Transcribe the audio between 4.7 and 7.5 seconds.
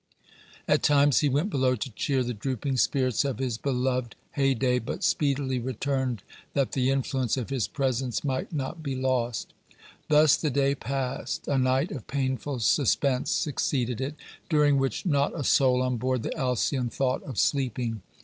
but speedily returned that the influence